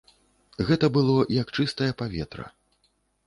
[0.69, 2.45] Гэта было як чыстае паветра.